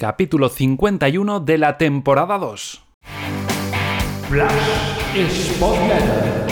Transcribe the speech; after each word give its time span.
capítulo 0.00 0.48
51 0.48 1.40
de 1.40 1.58
la 1.58 1.76
temporada 1.76 2.38
2. 2.38 2.84
Flash 4.28 5.28
Spotlight. 5.28 6.48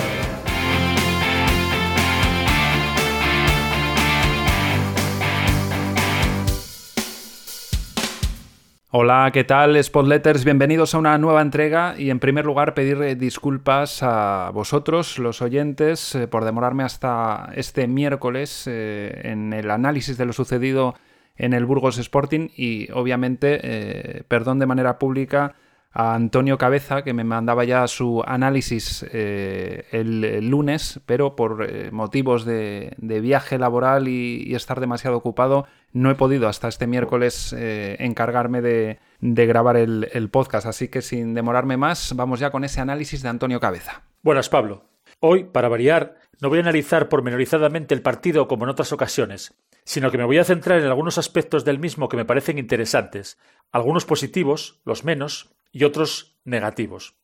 Hola, 8.91 9.31
¿qué 9.33 9.45
tal 9.45 9.81
Spotletters? 9.85 10.45
Bienvenidos 10.45 10.97
a 10.97 10.99
una 10.99 11.17
nueva 11.17 11.41
entrega 11.41 11.95
y 11.97 12.11
en 12.11 12.19
primer 12.19 12.47
lugar 12.47 12.75
pedir 12.75 13.01
eh, 13.03 13.15
disculpas 13.15 14.03
a 14.03 14.51
vosotros, 14.53 15.21
los 15.21 15.41
oyentes, 15.41 16.17
eh, 16.17 16.27
por 16.27 16.45
demorarme 16.45 16.83
hasta 16.83 17.53
este 17.55 17.87
miércoles 17.87 18.65
eh, 18.67 19.21
en 19.23 19.53
el 19.53 19.71
análisis 19.71 20.19
de 20.19 20.25
lo 20.25 20.33
sucedido 20.33 20.97
en 21.37 21.53
el 21.53 21.67
Burgos 21.67 21.99
Sporting 21.99 22.49
y 22.57 22.91
obviamente 22.93 24.25
perdón 24.29 24.59
de 24.59 24.67
manera 24.67 24.99
pública 24.99 25.55
a 25.93 26.15
Antonio 26.15 26.59
Cabeza, 26.59 27.03
que 27.03 27.15
me 27.15 27.25
mandaba 27.25 27.65
ya 27.65 27.87
su 27.89 28.23
análisis 28.27 29.03
el, 29.13 30.49
lunes, 30.49 31.01
pero 31.07 31.37
por 31.37 31.91
motivos 31.91 32.45
de, 32.45 32.95
viaje 32.99 33.59
laboral 33.59 34.07
y, 34.07 34.55
estar 34.55 34.79
demasiado 34.79 35.17
ocupado, 35.17 35.67
no 35.97 36.11
he 36.11 36.15
podido 36.15 36.49
hasta 36.49 36.69
este 36.69 36.87
miércoles 36.87 37.55
eh, 37.57 37.97
encargarme 38.01 38.61
de, 38.61 38.99
grabar 39.21 39.79
el, 39.79 40.29
podcast, 40.31 40.67
así 40.67 40.89
que 40.89 41.01
sin 41.01 41.33
demorarme 41.33 41.79
más, 41.79 42.15
vamos 42.15 42.41
ya 42.41 42.51
con 42.51 42.65
ese 42.65 42.83
análisis 42.83 43.23
de 43.23 43.31
Antonio 43.31 43.61
Cabeza. 43.61 44.03
Buenas, 44.23 44.51
Pablo. 44.51 44.85
Hoy, 45.21 45.45
para 45.45 45.69
variar, 45.69 46.17
no 46.41 46.49
voy 46.49 46.59
a 46.59 46.63
analizar 46.63 47.09
pormenorizadamente 47.09 47.95
el 47.95 48.03
partido 48.03 48.47
como 48.47 48.65
en 48.65 48.71
otras 48.71 48.93
ocasiones, 48.93 49.55
sino 49.85 50.11
que 50.11 50.19
me 50.19 50.25
voy 50.25 50.39
a 50.39 50.45
centrar 50.45 50.81
en 50.81 50.87
algunos 50.87 51.19
aspectos 51.19 51.65
del 51.65 51.79
mismo 51.79 52.09
que 52.09 52.17
me 52.17 52.25
parecen 52.25 52.59
interesantes, 52.59 53.39
algunos 53.73 54.05
positivos, 54.05 54.81
los 54.85 55.05
menos, 55.05 55.57
y 55.73 55.85
otros 55.85 56.39
negativos. 56.45 57.17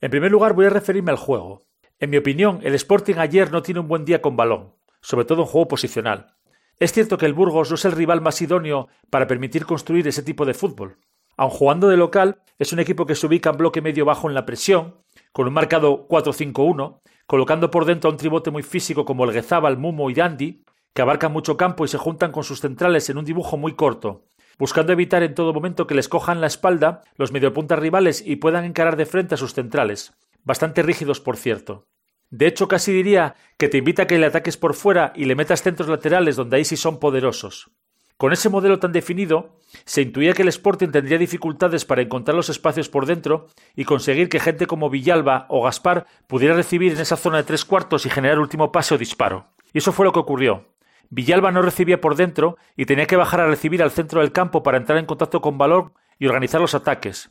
En 0.00 0.10
primer 0.10 0.30
lugar, 0.30 0.54
voy 0.54 0.66
a 0.66 0.70
referirme 0.70 1.10
al 1.10 1.16
juego. 1.16 1.66
En 1.98 2.10
mi 2.10 2.18
opinión, 2.18 2.60
el 2.62 2.74
Sporting 2.74 3.16
ayer 3.16 3.50
no 3.50 3.62
tiene 3.62 3.80
un 3.80 3.88
buen 3.88 4.04
día 4.04 4.22
con 4.22 4.36
balón, 4.36 4.74
sobre 5.00 5.24
todo 5.24 5.42
en 5.42 5.48
juego 5.48 5.66
posicional. 5.66 6.36
Es 6.78 6.92
cierto 6.92 7.18
que 7.18 7.26
el 7.26 7.32
Burgos 7.32 7.70
no 7.70 7.74
es 7.74 7.84
el 7.84 7.92
rival 7.92 8.20
más 8.20 8.40
idóneo 8.42 8.88
para 9.10 9.26
permitir 9.26 9.64
construir 9.64 10.06
ese 10.06 10.22
tipo 10.22 10.44
de 10.44 10.54
fútbol. 10.54 10.98
Aun 11.36 11.50
jugando 11.50 11.88
de 11.88 11.96
local, 11.96 12.42
es 12.58 12.72
un 12.72 12.80
equipo 12.80 13.06
que 13.06 13.14
se 13.14 13.26
ubica 13.26 13.50
en 13.50 13.56
bloque 13.56 13.80
medio 13.80 14.04
bajo 14.04 14.28
en 14.28 14.34
la 14.34 14.46
presión, 14.46 15.02
con 15.32 15.48
un 15.48 15.54
marcado 15.54 16.06
4-5-1, 16.08 17.00
colocando 17.26 17.70
por 17.70 17.84
dentro 17.84 18.08
a 18.08 18.12
un 18.12 18.18
tribote 18.18 18.50
muy 18.50 18.62
físico 18.62 19.04
como 19.04 19.24
el 19.24 19.32
Guezábal, 19.32 19.76
Mumo 19.76 20.10
y 20.10 20.14
Dandy, 20.14 20.64
que 20.94 21.02
abarcan 21.02 21.32
mucho 21.32 21.56
campo 21.56 21.84
y 21.84 21.88
se 21.88 21.98
juntan 21.98 22.32
con 22.32 22.44
sus 22.44 22.60
centrales 22.60 23.10
en 23.10 23.18
un 23.18 23.24
dibujo 23.24 23.56
muy 23.56 23.74
corto, 23.74 24.24
buscando 24.58 24.92
evitar 24.92 25.22
en 25.22 25.34
todo 25.34 25.52
momento 25.52 25.86
que 25.86 25.94
les 25.94 26.08
cojan 26.08 26.40
la 26.40 26.46
espalda 26.46 27.02
los 27.16 27.32
mediopuntas 27.32 27.78
rivales 27.78 28.22
y 28.24 28.36
puedan 28.36 28.64
encarar 28.64 28.96
de 28.96 29.06
frente 29.06 29.34
a 29.34 29.38
sus 29.38 29.52
centrales, 29.52 30.14
bastante 30.44 30.82
rígidos 30.82 31.20
por 31.20 31.36
cierto. 31.36 31.86
De 32.30 32.46
hecho, 32.46 32.66
casi 32.66 32.92
diría 32.92 33.36
que 33.58 33.68
te 33.68 33.78
invita 33.78 34.02
a 34.02 34.06
que 34.06 34.18
le 34.18 34.26
ataques 34.26 34.56
por 34.56 34.74
fuera 34.74 35.12
y 35.14 35.26
le 35.26 35.36
metas 35.36 35.62
centros 35.62 35.88
laterales 35.88 36.36
donde 36.36 36.56
ahí 36.56 36.64
sí 36.64 36.76
son 36.76 36.98
poderosos. 36.98 37.70
Con 38.16 38.32
ese 38.32 38.48
modelo 38.48 38.78
tan 38.78 38.92
definido, 38.92 39.56
se 39.84 40.00
intuía 40.00 40.32
que 40.32 40.40
el 40.40 40.48
Sporting 40.48 40.88
tendría 40.88 41.18
dificultades 41.18 41.84
para 41.84 42.00
encontrar 42.00 42.34
los 42.34 42.48
espacios 42.48 42.88
por 42.88 43.04
dentro 43.04 43.48
y 43.74 43.84
conseguir 43.84 44.30
que 44.30 44.40
gente 44.40 44.66
como 44.66 44.88
Villalba 44.88 45.44
o 45.50 45.62
Gaspar 45.62 46.06
pudiera 46.26 46.54
recibir 46.54 46.92
en 46.92 47.00
esa 47.00 47.16
zona 47.16 47.38
de 47.38 47.44
tres 47.44 47.66
cuartos 47.66 48.06
y 48.06 48.10
generar 48.10 48.38
último 48.38 48.72
pase 48.72 48.94
o 48.94 48.98
disparo. 48.98 49.48
Y 49.74 49.78
eso 49.78 49.92
fue 49.92 50.06
lo 50.06 50.12
que 50.12 50.20
ocurrió. 50.20 50.64
Villalba 51.10 51.52
no 51.52 51.60
recibía 51.60 52.00
por 52.00 52.16
dentro 52.16 52.56
y 52.74 52.86
tenía 52.86 53.06
que 53.06 53.16
bajar 53.16 53.40
a 53.40 53.46
recibir 53.46 53.82
al 53.82 53.90
centro 53.90 54.20
del 54.20 54.32
campo 54.32 54.62
para 54.62 54.78
entrar 54.78 54.98
en 54.98 55.06
contacto 55.06 55.42
con 55.42 55.58
Valor 55.58 55.92
y 56.18 56.26
organizar 56.26 56.60
los 56.60 56.74
ataques. 56.74 57.30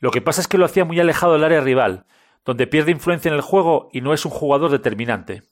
Lo 0.00 0.10
que 0.10 0.20
pasa 0.20 0.42
es 0.42 0.48
que 0.48 0.58
lo 0.58 0.66
hacía 0.66 0.84
muy 0.84 1.00
alejado 1.00 1.32
del 1.32 1.44
área 1.44 1.62
rival, 1.62 2.04
donde 2.44 2.66
pierde 2.66 2.92
influencia 2.92 3.30
en 3.30 3.34
el 3.34 3.40
juego 3.40 3.88
y 3.90 4.02
no 4.02 4.12
es 4.12 4.26
un 4.26 4.32
jugador 4.32 4.70
determinante. 4.70 5.44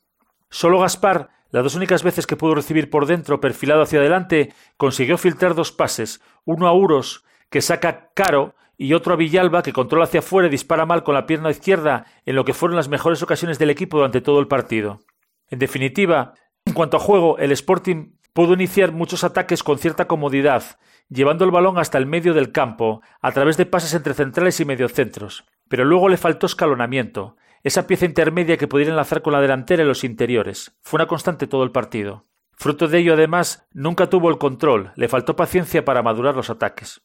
Solo 0.50 0.78
Gaspar, 0.78 1.30
las 1.54 1.62
dos 1.62 1.76
únicas 1.76 2.02
veces 2.02 2.26
que 2.26 2.34
pudo 2.34 2.56
recibir 2.56 2.90
por 2.90 3.06
dentro 3.06 3.40
perfilado 3.40 3.82
hacia 3.82 4.00
adelante, 4.00 4.52
consiguió 4.76 5.16
filtrar 5.16 5.54
dos 5.54 5.70
pases, 5.70 6.20
uno 6.44 6.66
a 6.66 6.72
Uros, 6.72 7.22
que 7.48 7.62
saca 7.62 8.10
Caro, 8.12 8.56
y 8.76 8.92
otro 8.92 9.14
a 9.14 9.16
Villalba, 9.16 9.62
que 9.62 9.72
controla 9.72 10.06
hacia 10.06 10.18
afuera 10.18 10.48
y 10.48 10.50
dispara 10.50 10.84
mal 10.84 11.04
con 11.04 11.14
la 11.14 11.26
pierna 11.26 11.52
izquierda, 11.52 12.06
en 12.26 12.34
lo 12.34 12.44
que 12.44 12.54
fueron 12.54 12.74
las 12.74 12.88
mejores 12.88 13.22
ocasiones 13.22 13.60
del 13.60 13.70
equipo 13.70 13.98
durante 13.98 14.20
todo 14.20 14.40
el 14.40 14.48
partido. 14.48 15.02
En 15.48 15.60
definitiva, 15.60 16.34
en 16.64 16.74
cuanto 16.74 16.96
a 16.96 17.00
juego, 17.00 17.38
el 17.38 17.52
Sporting 17.52 18.16
pudo 18.32 18.54
iniciar 18.54 18.90
muchos 18.90 19.22
ataques 19.22 19.62
con 19.62 19.78
cierta 19.78 20.08
comodidad, 20.08 20.80
llevando 21.08 21.44
el 21.44 21.52
balón 21.52 21.78
hasta 21.78 21.98
el 21.98 22.06
medio 22.06 22.34
del 22.34 22.50
campo, 22.50 23.00
a 23.22 23.30
través 23.30 23.56
de 23.56 23.66
pases 23.66 23.94
entre 23.94 24.14
centrales 24.14 24.58
y 24.58 24.64
mediocentros. 24.64 25.44
Pero 25.68 25.84
luego 25.84 26.08
le 26.08 26.16
faltó 26.16 26.46
escalonamiento, 26.46 27.36
esa 27.64 27.86
pieza 27.86 28.04
intermedia 28.04 28.58
que 28.58 28.68
pudiera 28.68 28.90
enlazar 28.90 29.22
con 29.22 29.32
la 29.32 29.40
delantera 29.40 29.82
y 29.82 29.86
los 29.86 30.04
interiores. 30.04 30.76
Fue 30.82 30.98
una 30.98 31.06
constante 31.06 31.46
todo 31.46 31.64
el 31.64 31.72
partido. 31.72 32.26
Fruto 32.52 32.88
de 32.88 32.98
ello, 32.98 33.14
además, 33.14 33.66
nunca 33.72 34.10
tuvo 34.10 34.28
el 34.28 34.36
control, 34.36 34.92
le 34.96 35.08
faltó 35.08 35.34
paciencia 35.34 35.82
para 35.82 36.02
madurar 36.02 36.36
los 36.36 36.50
ataques. 36.50 37.00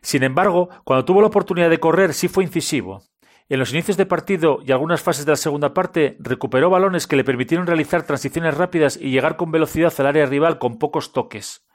Sin 0.00 0.22
embargo, 0.22 0.70
cuando 0.84 1.04
tuvo 1.04 1.20
la 1.20 1.26
oportunidad 1.26 1.68
de 1.68 1.78
correr 1.78 2.14
sí 2.14 2.26
fue 2.28 2.44
incisivo. 2.44 3.02
En 3.50 3.58
los 3.58 3.72
inicios 3.72 3.98
de 3.98 4.06
partido 4.06 4.60
y 4.64 4.72
algunas 4.72 5.02
fases 5.02 5.26
de 5.26 5.32
la 5.32 5.36
segunda 5.36 5.74
parte 5.74 6.16
recuperó 6.20 6.70
balones 6.70 7.06
que 7.06 7.16
le 7.16 7.24
permitieron 7.24 7.66
realizar 7.66 8.02
transiciones 8.02 8.56
rápidas 8.56 8.98
y 9.00 9.10
llegar 9.10 9.36
con 9.36 9.50
velocidad 9.50 9.92
al 9.98 10.06
área 10.06 10.26
rival 10.26 10.58
con 10.58 10.78
pocos 10.78 11.12
toques. 11.12 11.66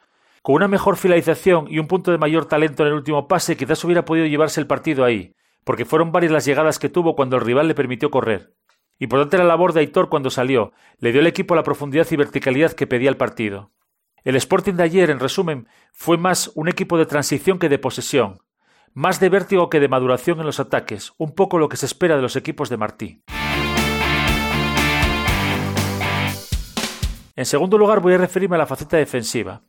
Con 0.41 0.55
una 0.55 0.67
mejor 0.67 0.97
finalización 0.97 1.67
y 1.69 1.77
un 1.77 1.87
punto 1.87 2.11
de 2.11 2.17
mayor 2.17 2.45
talento 2.45 2.83
en 2.83 2.89
el 2.89 2.95
último 2.95 3.27
pase 3.27 3.55
quizás 3.55 3.83
hubiera 3.83 4.05
podido 4.05 4.25
llevarse 4.25 4.59
el 4.59 4.67
partido 4.67 5.03
ahí, 5.05 5.35
porque 5.63 5.85
fueron 5.85 6.11
varias 6.11 6.31
las 6.31 6.45
llegadas 6.45 6.79
que 6.79 6.89
tuvo 6.89 7.15
cuando 7.15 7.35
el 7.35 7.43
rival 7.43 7.67
le 7.67 7.75
permitió 7.75 8.11
correr. 8.11 8.53
Importante 8.99 9.37
la 9.37 9.43
labor 9.43 9.73
de 9.73 9.81
Aitor 9.81 10.09
cuando 10.09 10.29
salió, 10.29 10.71
le 10.99 11.11
dio 11.11 11.21
al 11.21 11.27
equipo 11.27 11.55
la 11.55 11.63
profundidad 11.63 12.07
y 12.11 12.15
verticalidad 12.15 12.73
que 12.73 12.87
pedía 12.87 13.09
el 13.09 13.17
partido. 13.17 13.71
El 14.23 14.35
Sporting 14.37 14.73
de 14.73 14.83
ayer, 14.83 15.09
en 15.09 15.19
resumen, 15.19 15.67
fue 15.91 16.17
más 16.17 16.51
un 16.55 16.69
equipo 16.69 16.97
de 16.97 17.05
transición 17.05 17.59
que 17.59 17.67
de 17.67 17.79
posesión, 17.79 18.41
más 18.93 19.19
de 19.19 19.29
vértigo 19.29 19.69
que 19.69 19.79
de 19.79 19.89
maduración 19.89 20.39
en 20.39 20.45
los 20.45 20.59
ataques, 20.59 21.13
un 21.17 21.33
poco 21.33 21.57
lo 21.57 21.67
que 21.67 21.77
se 21.77 21.85
espera 21.85 22.15
de 22.15 22.21
los 22.21 22.35
equipos 22.35 22.69
de 22.69 22.77
Martí. 22.77 23.23
En 27.35 27.45
segundo 27.45 27.77
lugar 27.77 27.99
voy 27.99 28.13
a 28.13 28.17
referirme 28.17 28.55
a 28.55 28.59
la 28.59 28.67
faceta 28.67 28.97
defensiva. 28.97 29.63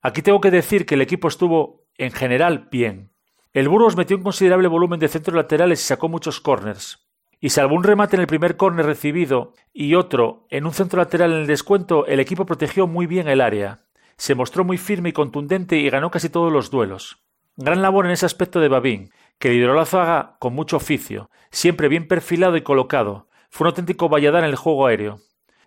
Aquí 0.00 0.22
tengo 0.22 0.40
que 0.40 0.50
decir 0.50 0.86
que 0.86 0.94
el 0.94 1.02
equipo 1.02 1.28
estuvo, 1.28 1.84
en 1.98 2.10
general, 2.10 2.68
bien. 2.70 3.09
El 3.52 3.68
Burgos 3.68 3.96
metió 3.96 4.16
un 4.16 4.22
considerable 4.22 4.68
volumen 4.68 5.00
de 5.00 5.08
centros 5.08 5.34
laterales 5.34 5.80
y 5.80 5.84
sacó 5.84 6.08
muchos 6.08 6.40
corners. 6.40 7.08
Y 7.40 7.50
salvo 7.50 7.74
un 7.74 7.82
remate 7.82 8.14
en 8.14 8.22
el 8.22 8.28
primer 8.28 8.56
córner 8.56 8.86
recibido 8.86 9.54
y 9.72 9.96
otro 9.96 10.46
en 10.50 10.66
un 10.66 10.72
centro 10.72 10.98
lateral 10.98 11.32
en 11.32 11.38
el 11.38 11.46
descuento, 11.48 12.06
el 12.06 12.20
equipo 12.20 12.46
protegió 12.46 12.86
muy 12.86 13.06
bien 13.06 13.26
el 13.26 13.40
área. 13.40 13.86
Se 14.16 14.36
mostró 14.36 14.62
muy 14.62 14.78
firme 14.78 15.08
y 15.08 15.12
contundente 15.12 15.78
y 15.78 15.90
ganó 15.90 16.12
casi 16.12 16.28
todos 16.28 16.52
los 16.52 16.70
duelos. 16.70 17.24
Gran 17.56 17.82
labor 17.82 18.06
en 18.06 18.12
ese 18.12 18.24
aspecto 18.24 18.60
de 18.60 18.68
Babín, 18.68 19.10
que 19.40 19.50
lideró 19.50 19.74
la 19.74 19.84
zaga 19.84 20.36
con 20.38 20.54
mucho 20.54 20.76
oficio, 20.76 21.28
siempre 21.50 21.88
bien 21.88 22.06
perfilado 22.06 22.56
y 22.56 22.62
colocado. 22.62 23.26
Fue 23.48 23.64
un 23.64 23.70
auténtico 23.70 24.08
valladar 24.08 24.44
en 24.44 24.50
el 24.50 24.56
juego 24.56 24.86
aéreo. 24.86 25.18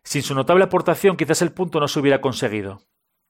Sin 0.03 0.21
su 0.21 0.35
notable 0.35 0.63
aportación 0.63 1.17
quizás 1.17 1.41
el 1.41 1.51
punto 1.51 1.81
no 1.81 1.89
se 1.89 1.99
hubiera 1.99 2.21
conseguido. 2.21 2.83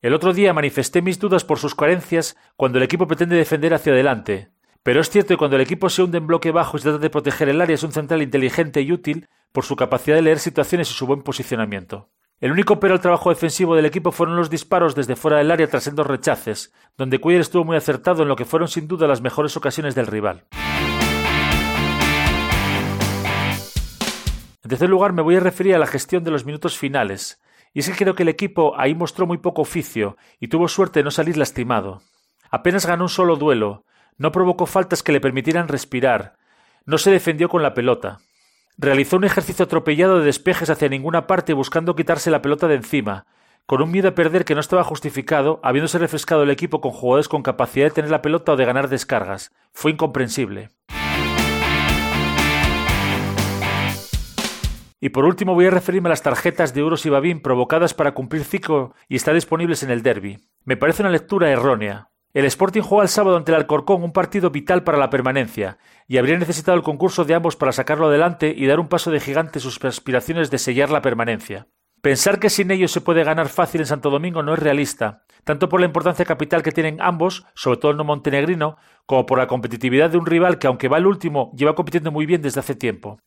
El 0.04 0.14
otro 0.14 0.34
día 0.34 0.52
manifesté 0.52 1.02
mis 1.02 1.18
dudas 1.18 1.46
por 1.46 1.60
sus 1.60 1.76
carencias 1.76 2.36
cuando 2.58 2.78
el 2.78 2.84
equipo 2.84 3.08
pretende 3.08 3.38
defender 3.38 3.74
hacia 3.74 3.94
adelante. 3.94 4.50
Pero 4.84 5.00
es 5.00 5.10
cierto 5.10 5.30
que 5.30 5.38
cuando 5.38 5.56
el 5.56 5.62
equipo 5.62 5.90
se 5.90 6.04
hunde 6.04 6.18
en 6.18 6.28
bloque 6.28 6.52
bajo 6.52 6.76
y 6.76 6.82
se 6.82 6.90
trata 6.90 7.00
de 7.00 7.10
proteger 7.10 7.48
el 7.48 7.62
área 7.62 7.76
es 7.76 7.84
un 7.84 7.94
central 7.94 8.22
inteligente 8.22 8.82
y 8.82 8.92
útil 8.92 9.30
por 9.54 9.64
su 9.64 9.78
capacidad 9.78 10.18
de 10.18 10.24
leer 10.24 10.40
situaciones 10.40 10.92
y 10.92 10.94
su 10.94 11.08
buen 11.08 11.22
posicionamiento. 11.22 12.10
El 12.42 12.52
único 12.52 12.82
pero 12.82 12.96
al 12.96 13.00
trabajo 13.00 13.30
defensivo 13.30 13.78
del 13.78 13.86
equipo 13.86 14.12
fueron 14.12 14.36
los 14.36 14.50
disparos 14.50 14.94
desde 14.94 15.16
fuera 15.16 15.38
del 15.38 15.52
área 15.52 15.70
tras 15.70 15.86
sendos 15.86 16.06
rechaces, 16.06 16.74
donde 16.98 17.20
Cuyer 17.20 17.40
estuvo 17.40 17.64
muy 17.64 17.78
acertado 17.78 18.24
en 18.24 18.28
lo 18.28 18.36
que 18.36 18.44
fueron 18.44 18.68
sin 18.68 18.90
duda 18.90 19.08
las 19.08 19.22
mejores 19.22 19.56
ocasiones 19.56 19.96
del 19.96 20.08
rival. 20.08 20.44
En 24.64 24.70
tercer 24.70 24.90
lugar, 24.90 25.14
me 25.14 25.22
voy 25.22 25.38
a 25.38 25.40
referir 25.40 25.76
a 25.76 25.80
la 25.80 25.88
gestión 25.88 26.26
de 26.26 26.32
los 26.32 26.46
minutos 26.46 26.78
finales, 26.78 27.42
y 27.74 27.80
es 27.80 27.90
que 27.90 27.96
creo 27.96 28.16
que 28.16 28.24
el 28.24 28.30
equipo 28.30 28.74
ahí 28.78 28.96
mostró 28.96 29.26
muy 29.26 29.40
poco 29.40 29.62
oficio 29.62 30.18
y 30.40 30.48
tuvo 30.48 30.68
suerte 30.68 31.00
de 31.00 31.04
no 31.04 31.12
salir 31.12 31.38
lastimado. 31.38 32.02
Apenas 32.52 32.86
ganó 32.86 33.06
un 33.06 33.10
solo 33.10 33.36
duelo, 33.36 33.84
no 34.18 34.32
provocó 34.32 34.66
faltas 34.66 35.02
que 35.02 35.12
le 35.12 35.22
permitieran 35.22 35.68
respirar, 35.68 36.38
no 36.86 36.98
se 36.98 37.12
defendió 37.12 37.50
con 37.50 37.64
la 37.64 37.74
pelota. 37.74 38.20
Realizó 38.78 39.18
un 39.18 39.24
ejercicio 39.24 39.66
atropellado 39.66 40.20
de 40.20 40.26
despejes 40.26 40.70
hacia 40.70 40.90
ninguna 40.90 41.28
parte 41.28 41.54
buscando 41.54 41.96
quitarse 41.96 42.32
la 42.32 42.42
pelota 42.42 42.68
de 42.68 42.76
encima, 42.76 43.26
con 43.66 43.82
un 43.82 43.92
miedo 43.92 44.10
a 44.10 44.16
perder 44.16 44.46
que 44.46 44.56
no 44.56 44.62
estaba 44.62 44.84
justificado, 44.84 45.60
habiéndose 45.64 45.98
refrescado 45.98 46.44
el 46.44 46.50
equipo 46.50 46.82
con 46.82 46.92
jugadores 46.92 47.30
con 47.30 47.44
capacidad 47.44 47.86
de 47.86 47.92
tener 47.92 48.12
la 48.12 48.22
pelota 48.22 48.52
o 48.52 48.56
de 48.56 48.66
ganar 48.66 48.90
descargas. 48.90 49.52
Fue 49.72 49.92
incomprensible. 49.92 50.70
Y 55.04 55.10
por 55.10 55.26
último 55.26 55.54
voy 55.54 55.66
a 55.66 55.70
referirme 55.70 56.08
a 56.08 56.12
las 56.12 56.22
tarjetas 56.22 56.74
de 56.74 56.80
Euros 56.80 57.06
y 57.06 57.10
Babín 57.10 57.42
provocadas 57.42 57.94
para 57.94 58.14
cumplir 58.14 58.46
ciclo 58.46 58.94
y 59.10 59.18
estar 59.18 59.34
disponibles 59.34 59.84
en 59.84 59.92
el 59.92 60.02
derby. 60.02 60.40
Me 60.64 60.78
parece 60.78 61.02
una 61.02 61.12
lectura 61.12 61.50
errónea. 61.50 62.08
El 62.34 62.46
Sporting 62.46 62.84
juega 62.84 63.04
el 63.04 63.10
sábado 63.10 63.36
ante 63.36 63.52
el 63.52 63.58
Alcorcón 63.58 64.02
un 64.02 64.14
partido 64.14 64.50
vital 64.50 64.86
para 64.86 64.98
la 64.98 65.10
permanencia, 65.10 65.78
y 66.08 66.20
habría 66.20 66.38
necesitado 66.38 66.78
el 66.78 66.86
concurso 66.86 67.26
de 67.26 67.34
ambos 67.34 67.58
para 67.58 67.74
sacarlo 67.74 68.08
adelante 68.08 68.54
y 68.56 68.66
dar 68.66 68.80
un 68.80 68.88
paso 68.88 69.12
de 69.12 69.20
gigante 69.20 69.60
sus 69.60 69.84
aspiraciones 69.84 70.50
de 70.50 70.58
sellar 70.58 70.90
la 70.90 71.02
permanencia. 71.02 71.68
Pensar 72.02 72.40
que 72.40 72.50
sin 72.50 72.72
ellos 72.72 72.94
se 72.94 73.02
puede 73.02 73.26
ganar 73.26 73.50
fácil 73.50 73.82
en 73.82 73.88
Santo 73.88 74.10
Domingo 74.10 74.42
no 74.42 74.54
es 74.54 74.60
realista, 74.60 75.26
tanto 75.44 75.68
por 75.68 75.82
la 75.82 75.86
importancia 75.86 76.24
capital 76.24 76.64
que 76.64 76.72
tienen 76.72 77.02
ambos, 77.02 77.46
sobre 77.56 77.78
todo 77.78 77.92
el 77.92 77.98
no 77.98 78.06
montenegrino, 78.06 78.78
como 79.06 79.26
por 79.26 79.38
la 79.38 79.48
competitividad 79.48 80.12
de 80.12 80.18
un 80.18 80.26
rival 80.26 80.60
que, 80.60 80.68
aunque 80.68 80.88
va 80.88 80.98
el 80.98 81.08
último, 81.08 81.52
lleva 81.58 81.76
compitiendo 81.76 82.10
muy 82.10 82.26
bien 82.26 82.42
desde 82.42 82.62
hace 82.62 82.76
tiempo. 82.76 83.20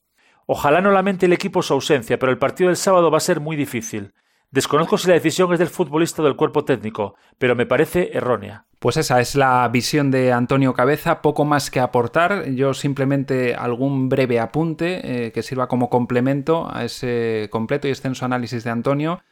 Ojalá 0.46 0.80
no 0.80 0.92
lamente 0.92 1.26
el 1.26 1.32
equipo 1.32 1.62
su 1.62 1.74
ausencia, 1.74 2.18
pero 2.18 2.30
el 2.30 2.38
partido 2.38 2.68
del 2.68 2.76
sábado 2.76 3.10
va 3.10 3.18
a 3.18 3.20
ser 3.20 3.40
muy 3.40 3.56
difícil. 3.56 4.12
Desconozco 4.52 4.96
si 4.96 5.08
la 5.08 5.14
decisión 5.14 5.52
es 5.52 5.58
del 5.58 5.68
futbolista 5.68 6.22
o 6.22 6.24
del 6.24 6.36
cuerpo 6.36 6.64
técnico, 6.64 7.16
pero 7.36 7.56
me 7.56 7.66
parece 7.66 8.10
errónea. 8.16 8.64
Pues 8.78 8.96
esa 8.96 9.20
es 9.20 9.34
la 9.34 9.68
visión 9.68 10.10
de 10.12 10.32
Antonio 10.32 10.72
Cabeza, 10.72 11.20
poco 11.20 11.44
más 11.44 11.70
que 11.70 11.80
aportar, 11.80 12.48
yo 12.50 12.72
simplemente 12.74 13.56
algún 13.56 14.08
breve 14.08 14.38
apunte 14.38 15.26
eh, 15.26 15.32
que 15.32 15.42
sirva 15.42 15.66
como 15.66 15.90
complemento 15.90 16.68
a 16.72 16.84
ese 16.84 17.48
completo 17.50 17.88
y 17.88 17.90
extenso 17.90 18.24
análisis 18.24 18.62
de 18.62 18.70
Antonio. 18.70 19.22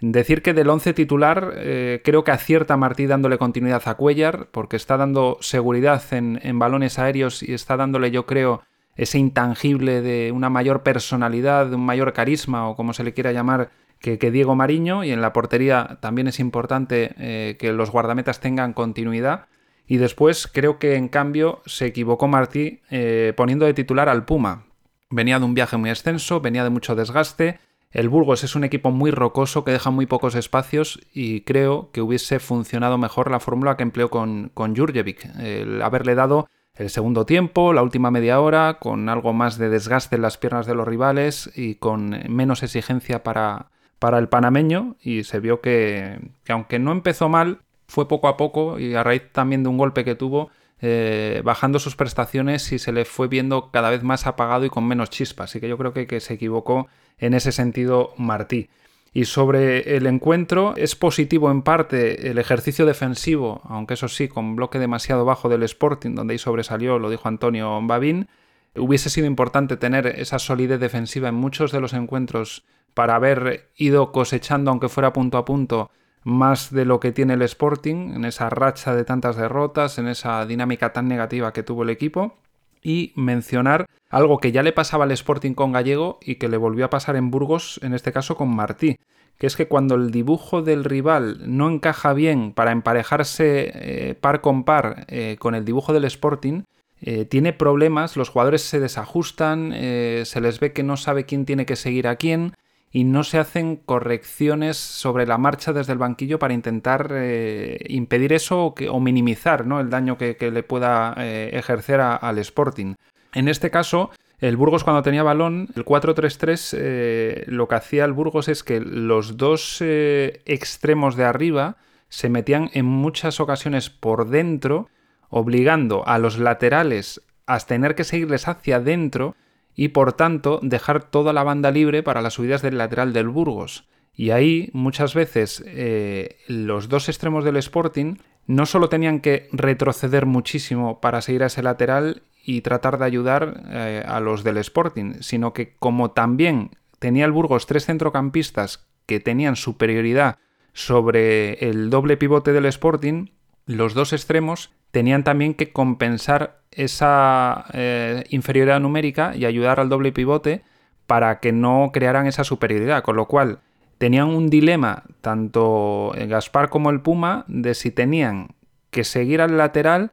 Decir 0.00 0.40
que 0.40 0.54
del 0.54 0.70
11 0.70 0.94
titular 0.94 1.52
eh, 1.56 2.00
creo 2.04 2.24
que 2.24 2.30
acierta 2.30 2.76
Martí 2.76 3.06
dándole 3.06 3.38
continuidad 3.38 3.82
a 3.86 3.94
Cuellar, 3.96 4.48
porque 4.50 4.76
está 4.76 4.96
dando 4.96 5.36
seguridad 5.40 6.02
en, 6.12 6.38
en 6.42 6.58
balones 6.58 6.98
aéreos 6.98 7.42
y 7.42 7.52
está 7.52 7.76
dándole, 7.76 8.10
yo 8.10 8.24
creo, 8.24 8.62
ese 9.00 9.18
intangible 9.18 10.02
de 10.02 10.30
una 10.30 10.50
mayor 10.50 10.82
personalidad, 10.82 11.66
de 11.66 11.76
un 11.76 11.86
mayor 11.86 12.12
carisma 12.12 12.68
o 12.68 12.76
como 12.76 12.92
se 12.92 13.02
le 13.02 13.14
quiera 13.14 13.32
llamar 13.32 13.70
que, 13.98 14.18
Diego 14.30 14.54
Mariño 14.54 15.04
y 15.04 15.10
en 15.10 15.22
la 15.22 15.32
portería 15.32 15.98
también 16.02 16.28
es 16.28 16.38
importante 16.38 17.14
eh, 17.16 17.56
que 17.58 17.72
los 17.72 17.90
guardametas 17.90 18.40
tengan 18.40 18.74
continuidad. 18.74 19.46
Y 19.86 19.96
después 19.96 20.46
creo 20.46 20.78
que 20.78 20.96
en 20.96 21.08
cambio 21.08 21.62
se 21.64 21.86
equivocó 21.86 22.28
Martí 22.28 22.82
eh, 22.90 23.32
poniendo 23.38 23.64
de 23.64 23.72
titular 23.72 24.10
al 24.10 24.26
Puma. 24.26 24.66
Venía 25.08 25.38
de 25.38 25.46
un 25.46 25.54
viaje 25.54 25.78
muy 25.78 25.88
extenso, 25.88 26.42
venía 26.42 26.62
de 26.62 26.70
mucho 26.70 26.94
desgaste. 26.94 27.58
El 27.92 28.10
Burgos 28.10 28.44
es 28.44 28.54
un 28.54 28.64
equipo 28.64 28.90
muy 28.90 29.10
rocoso 29.10 29.64
que 29.64 29.72
deja 29.72 29.90
muy 29.90 30.04
pocos 30.04 30.34
espacios 30.34 31.00
y 31.14 31.40
creo 31.40 31.90
que 31.90 32.02
hubiese 32.02 32.38
funcionado 32.38 32.98
mejor 32.98 33.30
la 33.30 33.40
fórmula 33.40 33.78
que 33.78 33.82
empleó 33.82 34.10
con, 34.10 34.50
con 34.52 34.76
Jurjevic. 34.76 35.24
El 35.38 35.80
haberle 35.80 36.14
dado 36.14 36.48
el 36.74 36.90
segundo 36.90 37.26
tiempo, 37.26 37.72
la 37.72 37.82
última 37.82 38.10
media 38.10 38.40
hora, 38.40 38.78
con 38.80 39.08
algo 39.08 39.32
más 39.32 39.58
de 39.58 39.68
desgaste 39.68 40.16
en 40.16 40.22
las 40.22 40.38
piernas 40.38 40.66
de 40.66 40.74
los 40.74 40.88
rivales 40.88 41.50
y 41.54 41.74
con 41.74 42.10
menos 42.28 42.62
exigencia 42.62 43.22
para, 43.22 43.70
para 43.98 44.18
el 44.18 44.28
panameño 44.28 44.96
y 45.00 45.24
se 45.24 45.40
vio 45.40 45.60
que, 45.60 46.18
aunque 46.48 46.78
no 46.78 46.92
empezó 46.92 47.28
mal, 47.28 47.60
fue 47.86 48.08
poco 48.08 48.28
a 48.28 48.36
poco 48.36 48.78
y 48.78 48.94
a 48.94 49.02
raíz 49.02 49.30
también 49.32 49.62
de 49.62 49.68
un 49.68 49.78
golpe 49.78 50.04
que 50.04 50.14
tuvo, 50.14 50.50
eh, 50.80 51.42
bajando 51.44 51.78
sus 51.78 51.96
prestaciones 51.96 52.72
y 52.72 52.78
se 52.78 52.92
le 52.92 53.04
fue 53.04 53.28
viendo 53.28 53.70
cada 53.70 53.90
vez 53.90 54.02
más 54.02 54.26
apagado 54.26 54.64
y 54.64 54.70
con 54.70 54.86
menos 54.86 55.10
chispa. 55.10 55.44
Así 55.44 55.60
que 55.60 55.68
yo 55.68 55.76
creo 55.76 55.92
que, 55.92 56.06
que 56.06 56.20
se 56.20 56.34
equivocó 56.34 56.88
en 57.18 57.34
ese 57.34 57.52
sentido 57.52 58.14
Martí. 58.16 58.70
Y 59.12 59.24
sobre 59.24 59.96
el 59.96 60.06
encuentro, 60.06 60.74
es 60.76 60.94
positivo 60.94 61.50
en 61.50 61.62
parte 61.62 62.30
el 62.30 62.38
ejercicio 62.38 62.86
defensivo, 62.86 63.60
aunque 63.64 63.94
eso 63.94 64.08
sí, 64.08 64.28
con 64.28 64.54
bloque 64.54 64.78
demasiado 64.78 65.24
bajo 65.24 65.48
del 65.48 65.64
Sporting, 65.64 66.14
donde 66.14 66.32
ahí 66.32 66.38
sobresalió, 66.38 66.98
lo 66.98 67.10
dijo 67.10 67.26
Antonio 67.26 67.80
Babín. 67.82 68.28
Hubiese 68.76 69.10
sido 69.10 69.26
importante 69.26 69.76
tener 69.76 70.06
esa 70.06 70.38
solidez 70.38 70.78
defensiva 70.78 71.28
en 71.28 71.34
muchos 71.34 71.72
de 71.72 71.80
los 71.80 71.92
encuentros 71.92 72.64
para 72.94 73.16
haber 73.16 73.72
ido 73.74 74.12
cosechando, 74.12 74.70
aunque 74.70 74.88
fuera 74.88 75.12
punto 75.12 75.38
a 75.38 75.44
punto, 75.44 75.90
más 76.22 76.72
de 76.72 76.84
lo 76.84 77.00
que 77.00 77.10
tiene 77.10 77.34
el 77.34 77.42
Sporting, 77.42 78.12
en 78.14 78.24
esa 78.24 78.48
racha 78.48 78.94
de 78.94 79.04
tantas 79.04 79.36
derrotas, 79.36 79.98
en 79.98 80.06
esa 80.06 80.46
dinámica 80.46 80.92
tan 80.92 81.08
negativa 81.08 81.52
que 81.52 81.64
tuvo 81.64 81.82
el 81.82 81.90
equipo, 81.90 82.38
y 82.82 83.12
mencionar 83.16 83.86
algo 84.08 84.38
que 84.38 84.52
ya 84.52 84.62
le 84.62 84.72
pasaba 84.72 85.04
al 85.04 85.12
Sporting 85.12 85.54
con 85.54 85.72
Gallego 85.72 86.18
y 86.22 86.36
que 86.36 86.48
le 86.48 86.56
volvió 86.56 86.84
a 86.84 86.90
pasar 86.90 87.16
en 87.16 87.30
Burgos, 87.30 87.78
en 87.82 87.94
este 87.94 88.12
caso 88.12 88.36
con 88.36 88.54
Martí, 88.54 88.98
que 89.38 89.46
es 89.46 89.56
que 89.56 89.68
cuando 89.68 89.94
el 89.94 90.10
dibujo 90.10 90.62
del 90.62 90.84
rival 90.84 91.40
no 91.46 91.70
encaja 91.70 92.12
bien 92.12 92.52
para 92.52 92.72
emparejarse 92.72 93.70
eh, 93.74 94.14
par 94.14 94.42
con 94.42 94.64
par 94.64 95.06
eh, 95.08 95.36
con 95.38 95.54
el 95.54 95.64
dibujo 95.64 95.92
del 95.92 96.04
Sporting, 96.04 96.64
eh, 97.00 97.24
tiene 97.24 97.54
problemas, 97.54 98.16
los 98.16 98.28
jugadores 98.28 98.62
se 98.62 98.80
desajustan, 98.80 99.72
se 99.72 100.40
les 100.42 100.60
ve 100.60 100.74
que 100.74 100.82
no 100.82 100.98
sabe 100.98 101.24
quién 101.24 101.46
tiene 101.46 101.64
que 101.64 101.76
seguir 101.76 102.06
a 102.06 102.16
quién, 102.16 102.52
y 102.92 103.04
no 103.04 103.22
se 103.22 103.38
hacen 103.38 103.76
correcciones 103.76 104.76
sobre 104.76 105.26
la 105.26 105.38
marcha 105.38 105.72
desde 105.72 105.92
el 105.92 105.98
banquillo 105.98 106.38
para 106.38 106.54
intentar 106.54 107.10
eh, 107.12 107.84
impedir 107.88 108.32
eso 108.32 108.74
o, 108.90 109.00
minimizar 109.00 109.66
¿no? 109.66 109.80
el 109.80 109.90
daño 109.90 110.18
que, 110.18 110.36
le 110.40 110.62
pueda 110.62 111.14
eh, 111.16 111.50
ejercer 111.52 112.00
al 112.00 112.38
Sporting. 112.38 112.94
En 113.32 113.48
este 113.48 113.70
caso, 113.70 114.10
el 114.40 114.56
Burgos 114.56 114.82
cuando 114.82 115.02
tenía 115.02 115.22
balón, 115.22 115.68
el 115.76 115.84
4-3-3, 115.84 116.76
eh, 116.76 117.44
lo 117.46 117.68
que 117.68 117.74
hacía 117.76 118.04
el 118.04 118.12
Burgos 118.12 118.48
es 118.48 118.64
que 118.64 118.80
los 118.80 119.36
dos 119.36 119.80
extremos 119.80 121.14
de 121.14 121.24
arriba 121.24 121.76
se 122.08 122.28
metían 122.28 122.70
en 122.72 122.86
muchas 122.86 123.38
ocasiones 123.38 123.88
por 123.88 124.28
dentro, 124.28 124.88
obligando 125.28 126.04
a 126.08 126.18
los 126.18 126.38
laterales 126.38 127.22
a 127.46 127.60
tener 127.60 127.94
que 127.94 128.02
seguirles 128.02 128.48
hacia 128.48 128.76
adentro 128.76 129.36
y 129.74 129.88
por 129.88 130.12
tanto 130.12 130.60
dejar 130.62 131.04
toda 131.04 131.32
la 131.32 131.42
banda 131.42 131.70
libre 131.70 132.02
para 132.02 132.22
las 132.22 132.34
subidas 132.34 132.62
del 132.62 132.78
lateral 132.78 133.12
del 133.12 133.28
Burgos. 133.28 133.88
Y 134.14 134.30
ahí 134.30 134.70
muchas 134.72 135.14
veces 135.14 135.62
eh, 135.66 136.36
los 136.46 136.88
dos 136.88 137.08
extremos 137.08 137.44
del 137.44 137.56
Sporting 137.56 138.16
no 138.46 138.66
solo 138.66 138.88
tenían 138.88 139.20
que 139.20 139.48
retroceder 139.52 140.26
muchísimo 140.26 141.00
para 141.00 141.22
seguir 141.22 141.42
a 141.42 141.46
ese 141.46 141.62
lateral 141.62 142.22
y 142.44 142.62
tratar 142.62 142.98
de 142.98 143.04
ayudar 143.04 143.62
eh, 143.70 144.02
a 144.06 144.20
los 144.20 144.44
del 144.44 144.56
Sporting, 144.58 145.20
sino 145.20 145.52
que 145.52 145.74
como 145.78 146.10
también 146.10 146.70
tenía 146.98 147.24
el 147.24 147.32
Burgos 147.32 147.66
tres 147.66 147.86
centrocampistas 147.86 148.86
que 149.06 149.20
tenían 149.20 149.56
superioridad 149.56 150.38
sobre 150.72 151.68
el 151.68 151.90
doble 151.90 152.16
pivote 152.16 152.52
del 152.52 152.66
Sporting, 152.66 153.28
los 153.66 153.94
dos 153.94 154.12
extremos 154.12 154.70
tenían 154.90 155.24
también 155.24 155.54
que 155.54 155.72
compensar 155.72 156.60
esa 156.70 157.66
eh, 157.72 158.24
inferioridad 158.30 158.80
numérica 158.80 159.34
y 159.36 159.44
ayudar 159.44 159.80
al 159.80 159.88
doble 159.88 160.12
pivote 160.12 160.62
para 161.06 161.40
que 161.40 161.52
no 161.52 161.90
crearan 161.92 162.26
esa 162.26 162.44
superioridad, 162.44 163.02
con 163.02 163.16
lo 163.16 163.26
cual 163.26 163.60
tenían 163.98 164.28
un 164.28 164.48
dilema 164.48 165.04
tanto 165.20 166.12
Gaspar 166.16 166.70
como 166.70 166.90
el 166.90 167.00
Puma 167.00 167.44
de 167.48 167.74
si 167.74 167.90
tenían 167.90 168.54
que 168.90 169.04
seguir 169.04 169.40
al 169.40 169.58
lateral 169.58 170.12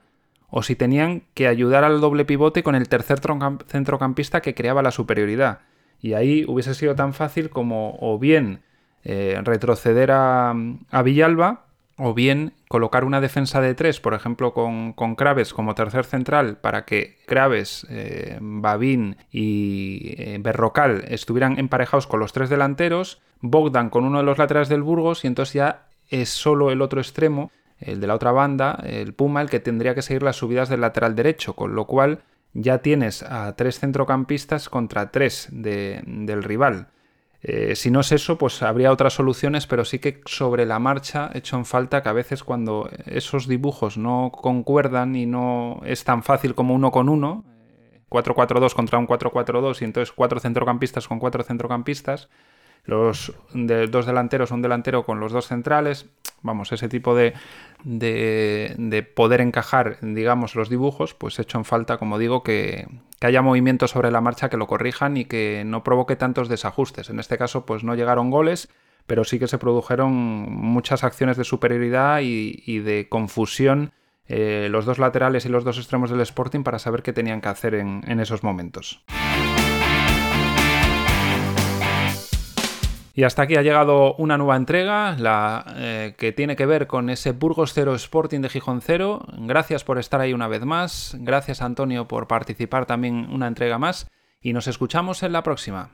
o 0.50 0.64
si 0.64 0.76
tenían 0.76 1.24
que 1.34 1.48
ayudar 1.48 1.84
al 1.84 2.02
doble 2.02 2.26
pivote 2.26 2.64
con 2.64 2.76
el 2.76 2.90
tercer 2.90 3.20
centrocampista 3.68 4.42
que 4.42 4.56
creaba 4.56 4.82
la 4.82 4.92
superioridad. 4.92 5.60
Y 6.00 6.14
ahí 6.14 6.46
hubiese 6.48 6.74
sido 6.74 6.96
tan 6.96 7.14
fácil 7.14 7.50
como 7.50 7.98
o 8.00 8.18
bien 8.20 8.62
eh, 9.04 9.40
retroceder 9.44 10.12
a, 10.12 10.54
a 10.92 11.02
Villalba 11.02 11.67
o 11.98 12.14
bien 12.14 12.54
colocar 12.68 13.04
una 13.04 13.22
defensa 13.22 13.60
de 13.60 13.74
tres, 13.74 14.00
por 14.00 14.14
ejemplo, 14.14 14.54
con, 14.54 14.94
con 14.94 15.16
Craves 15.16 15.54
como 15.54 15.76
tercer 15.76 16.06
central, 16.06 16.58
para 16.58 16.86
que 16.86 17.18
Craves, 17.26 17.88
eh, 17.90 18.38
Babín 18.40 19.18
y 19.32 20.14
eh, 20.18 20.38
Berrocal 20.40 21.06
estuvieran 21.08 21.58
emparejados 21.58 22.06
con 22.06 22.20
los 22.20 22.34
tres 22.34 22.50
delanteros, 22.50 23.22
Bogdan 23.42 23.90
con 23.90 24.04
uno 24.04 24.20
de 24.20 24.24
los 24.24 24.38
laterales 24.38 24.70
del 24.70 24.84
Burgos, 24.84 25.24
y 25.24 25.28
entonces 25.28 25.54
ya 25.54 25.88
es 26.10 26.30
solo 26.30 26.72
el 26.72 26.82
otro 26.82 27.02
extremo, 27.02 27.52
el 27.80 28.00
de 28.00 28.08
la 28.08 28.16
otra 28.16 28.32
banda, 28.32 28.80
el 28.86 29.14
Puma, 29.14 29.42
el 29.42 29.50
que 29.50 29.60
tendría 29.60 29.96
que 29.96 30.02
seguir 30.02 30.24
las 30.24 30.36
subidas 30.36 30.70
del 30.70 30.82
lateral 30.82 31.16
derecho, 31.16 31.54
con 31.54 31.76
lo 31.76 31.86
cual 31.86 32.20
ya 32.54 32.80
tienes 32.80 33.24
a 33.24 33.56
tres 33.56 33.80
centrocampistas 33.80 34.70
contra 34.70 35.12
tres 35.12 35.48
del 35.52 36.44
rival. 36.44 36.88
Eh, 37.42 37.76
si 37.76 37.92
no 37.92 38.00
es 38.00 38.12
eso, 38.12 38.38
pues 38.38 38.64
habría 38.64 38.92
otras 38.92 39.14
soluciones, 39.14 39.68
pero 39.68 39.86
sí 39.86 40.00
que 40.00 40.22
sobre 40.26 40.66
la 40.66 40.80
marcha 40.80 41.30
he 41.34 41.40
hecho 41.40 41.56
en 41.56 41.66
falta 41.66 42.02
que 42.02 42.10
a 42.10 42.14
veces 42.14 42.44
cuando 42.44 42.90
esos 43.06 43.48
dibujos 43.48 43.98
no 43.98 44.32
concuerdan 44.32 45.16
y 45.16 45.26
no 45.26 45.82
es 45.86 46.04
tan 46.04 46.24
fácil 46.24 46.56
como 46.56 46.74
uno 46.74 46.92
con 46.92 47.10
uno, 47.10 47.46
4-4-2 48.10 48.74
contra 48.74 48.98
un 48.98 49.08
4-4-2 49.08 49.82
y 49.82 49.86
entonces 49.86 50.14
cuatro 50.14 50.40
centrocampistas 50.40 51.08
con 51.08 51.20
cuatro 51.20 51.44
centrocampistas, 51.44 52.30
los 52.86 53.34
dos 53.54 54.06
delanteros, 54.06 54.52
un 54.52 54.62
delantero 54.62 55.04
con 55.04 55.20
los 55.20 55.34
dos 55.34 55.48
centrales, 55.48 56.08
vamos, 56.42 56.72
ese 56.72 56.88
tipo 56.88 57.16
de, 57.16 57.34
de, 57.84 59.04
poder 59.14 59.42
encajar, 59.42 59.98
digamos, 60.02 60.56
los 60.56 60.70
dibujos, 60.70 61.14
pues 61.14 61.38
he 61.38 61.42
hecho 61.42 61.58
en 61.58 61.66
falta, 61.66 61.98
como 61.98 62.18
digo, 62.18 62.44
que, 62.44 62.88
que 63.20 63.28
haya 63.28 63.42
movimientos 63.42 63.92
sobre 63.92 64.12
la 64.12 64.22
marcha 64.22 64.50
que 64.50 64.58
lo 64.58 64.68
corrijan 64.68 65.18
y 65.18 65.26
que 65.26 65.64
no 65.66 65.84
provoque 65.84 66.16
tantos 66.16 66.50
desajustes. 66.50 67.10
En 67.10 67.20
este 67.20 67.38
caso, 67.38 67.66
pues 67.66 67.84
no 67.84 67.96
llegaron 67.96 68.30
goles, 68.30 68.70
pero 69.06 69.24
sí 69.24 69.40
que 69.40 69.48
se 69.48 69.58
produjeron 69.58 70.12
muchas 70.14 71.04
acciones 71.04 71.38
de 71.38 71.44
superioridad 71.44 72.20
y, 72.22 72.80
de 72.80 73.08
confusión 73.10 73.92
eh, 74.28 74.68
los 74.70 74.86
dos 74.86 75.00
laterales 75.00 75.46
y 75.46 75.50
los 75.50 75.64
dos 75.64 75.78
extremos 75.78 76.10
del 76.10 76.22
Sporting 76.22 76.64
para 76.64 76.80
saber 76.80 77.02
qué 77.02 77.14
tenían 77.14 77.42
que 77.42 77.50
hacer 77.50 77.76
en 77.76 78.20
esos 78.20 78.44
momentos. 78.44 79.04
Y 83.18 83.24
hasta 83.24 83.42
aquí 83.42 83.56
ha 83.56 83.64
llegado 83.64 84.14
una 84.18 84.38
nueva 84.38 84.56
entrega, 84.56 85.16
la 85.18 85.66
eh, 85.76 86.14
que 86.20 86.32
tiene 86.32 86.56
que 86.56 86.68
ver 86.68 86.86
con 86.86 87.10
ese 87.10 87.32
Burgos 87.32 87.72
0 87.74 87.96
Sporting 87.96 88.42
de 88.42 88.50
Gijón 88.50 88.80
0. 88.80 89.26
Gracias 89.40 89.84
por 89.84 89.98
estar 89.98 90.22
ahí 90.22 90.34
una 90.34 90.48
vez 90.48 90.64
más. 90.64 91.18
Gracias 91.20 91.64
Antonio 91.64 92.08
por 92.08 92.28
participar 92.28 92.86
también 92.86 93.28
una 93.32 93.48
entrega 93.48 93.80
más. 93.80 94.08
Y 94.40 94.54
nos 94.54 94.68
escuchamos 94.68 95.24
en 95.24 95.32
la 95.32 95.42
próxima. 95.42 95.90